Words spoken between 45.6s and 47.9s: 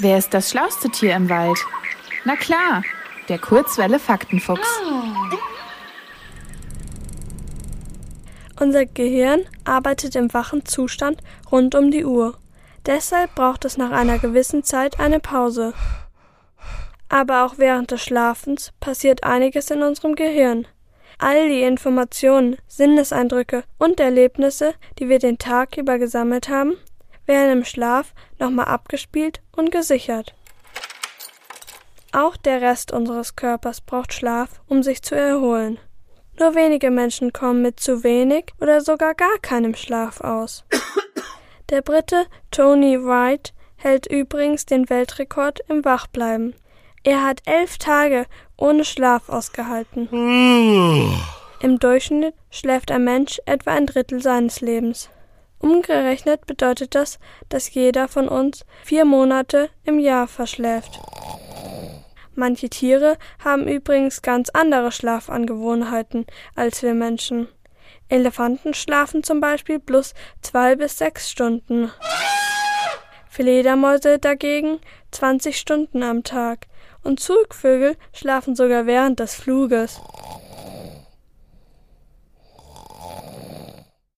im Wachbleiben. Er hat elf